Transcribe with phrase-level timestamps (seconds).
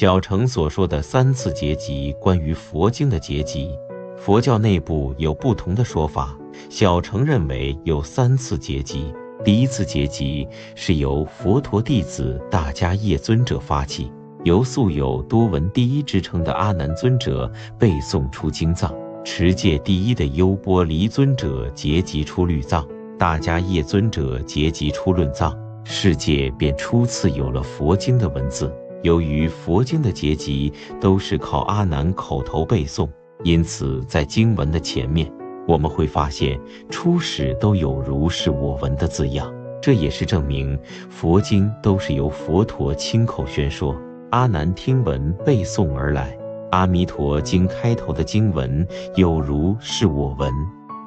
[0.00, 3.68] 小乘所说的三次结集，关于佛经的结集，
[4.16, 6.34] 佛教内部有不同的说法。
[6.70, 9.12] 小乘认为有三次结集，
[9.44, 14.10] 第一次结集是由佛陀弟子大迦叶尊者发起，
[14.42, 18.90] 由素有多闻第一之称的阿难尊者背诵出经藏，
[19.22, 22.88] 持戒第一的优波离尊者结集出律藏，
[23.18, 25.54] 大迦叶尊者结集出论藏，
[25.84, 28.74] 世界便初次有了佛经的文字。
[29.02, 33.08] 由于佛经的结集都是靠阿难口头背诵，
[33.44, 35.30] 因此在经文的前面。
[35.66, 36.58] 我们会发现，
[36.90, 40.78] 初始都有如是我闻的字样，这也是证明
[41.08, 43.96] 佛经都是由佛陀亲口宣说，
[44.30, 46.36] 阿难听闻背诵而来。
[46.72, 50.52] 阿弥陀经开头的经文有如是我闻，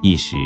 [0.04, 0.36] 一时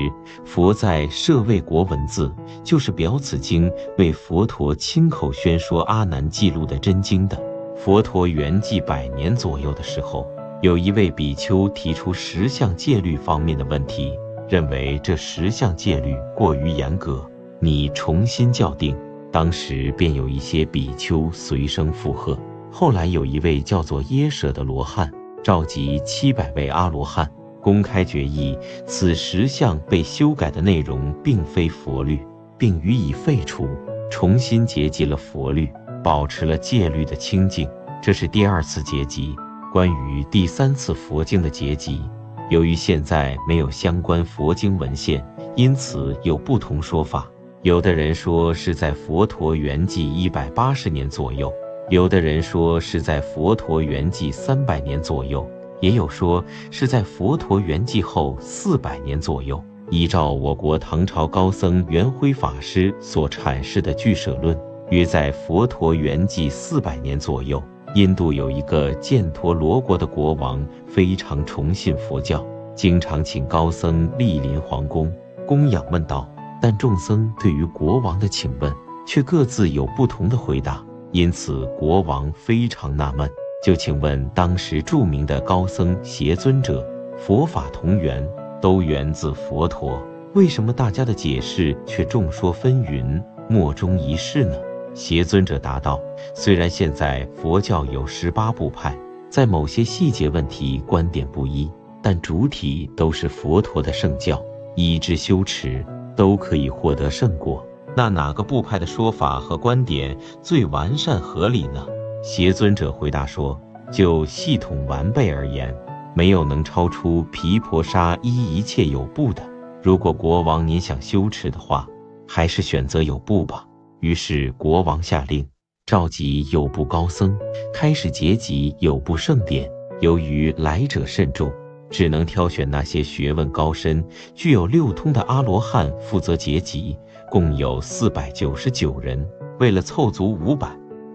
[0.45, 7.37] 佛在舍卫国文字，就是表此经为佛陀亲口宣说阿难记录的真经的。
[7.77, 10.25] 佛陀圆寂百年左右的时候。
[10.61, 14.13] 有一位比丘提出十相戒律方面的问题，
[14.49, 17.29] 认为这十相戒律过于严格，
[17.60, 18.97] 你重新校定。
[19.32, 22.37] 当时便有一些比丘随声附和。
[22.73, 27.29] 后来有一位叫做耶舍的罗汉，召集七百位阿罗汉，
[27.60, 28.56] 公开决议
[28.87, 32.20] 此十相被修改的内容并非佛律，
[32.56, 33.68] 并予以废除，
[34.10, 35.68] 重新结集了佛律，
[36.02, 37.68] 保持了戒律的清净。
[38.02, 39.34] 这是第二次结集。
[39.73, 42.01] 关于第三次佛经的结集，
[42.48, 45.23] 由于现在没有相关佛经文献，
[45.54, 47.29] 因此有不同说法。
[47.62, 51.52] 有的人说是在佛陀圆寂一百八十年左右，
[51.90, 55.46] 有的人说是在佛陀圆寂三百年左右，
[55.80, 59.62] 也有说是在佛陀圆寂后四百年左右。
[59.90, 64.54] 依照我国唐朝高僧圆辉法师所阐释的《俱舍论》，
[64.91, 67.62] 约在佛陀圆寂四百年左右。
[67.94, 72.44] 印度有一个犍陀罗国的国王，非常崇信佛教，
[72.75, 75.10] 经常请高僧莅临皇宫
[75.47, 76.28] 供养问道。
[76.60, 78.70] 但众僧对于国王的请问，
[79.06, 83.26] 却各自有不同的回答，因此国王非常纳闷，
[83.60, 86.86] 就请问当时著名的高僧邪尊者
[87.19, 88.26] ：“佛法同源，
[88.60, 90.00] 都源自佛陀，
[90.34, 94.54] 为什么大家的解释却众说纷纭，莫衷一是呢？”
[94.94, 96.00] 邪尊者答道
[96.34, 98.97] ：“虽然现在佛教有十八部派，
[99.28, 101.68] 在某些细节问题观点不一，
[102.00, 104.41] 但主体都是佛陀的圣教，
[104.76, 105.84] 依之修持
[106.16, 107.64] 都可以获得圣果。
[107.97, 111.84] 那哪个部派的说法和观点最完善合理呢？”
[112.22, 113.60] 邪尊者回答说
[113.92, 115.74] ：“就系统完备而言，
[116.14, 119.42] 没有能超出毗婆沙依一切有部的。
[119.82, 121.86] 如果国王您想修持的话，
[122.26, 123.64] 还是选择有部吧。”
[124.00, 125.44] 于是国王下令
[125.86, 127.36] 召集有部高僧，
[127.72, 129.68] 开始结集有部圣典。
[130.00, 131.52] 由于来者甚众，
[131.90, 134.04] 只能挑选那些学问高深、
[134.34, 136.96] 具有六通的阿罗汉负责结集，
[137.30, 139.26] 共有四百九十九人。
[139.58, 140.68] 为了凑足五百，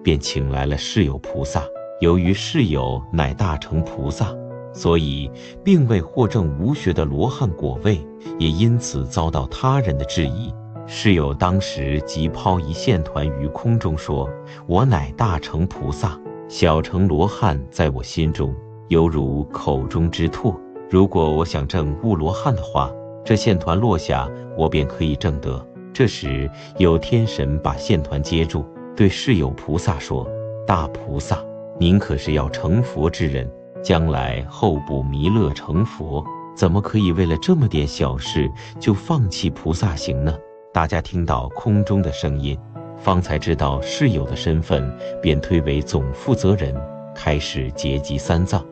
[0.04, 1.64] 便请来了释有菩萨。
[2.00, 4.36] 由于释有乃大乘菩萨，
[4.74, 5.32] 所以
[5.64, 8.06] 并未获证无学的罗汉果位，
[8.38, 10.54] 也因此遭到他人的质疑。
[10.86, 14.30] 室友当时即抛一线团于空中，说
[14.68, 18.54] ：“我乃大乘菩萨，小乘罗汉在我心中
[18.90, 20.54] 犹如口中之唾。
[20.90, 22.92] 如果我想证悟罗汉的话，
[23.24, 26.50] 这线团落下，我便可以证得。”这时
[26.80, 28.66] 有天神把线团接住，
[28.96, 30.28] 对室友菩萨说
[30.68, 31.44] ：“大菩萨，
[31.80, 33.50] 您可是要成佛之人，
[33.82, 36.24] 将来后补弥勒成佛，
[36.56, 38.48] 怎么可以为了这么点小事
[38.80, 40.38] 就放弃菩萨行呢？”
[40.72, 42.58] 大家听到空中的声音，
[42.98, 46.76] 方才知道室友的身份，便推为总负责人，
[47.16, 48.64] 开始结集三藏。